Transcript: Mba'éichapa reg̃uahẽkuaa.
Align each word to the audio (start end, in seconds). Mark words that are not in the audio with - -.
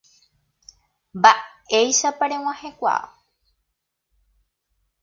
Mba'éichapa 1.17 2.25
reg̃uahẽkuaa. 2.31 3.03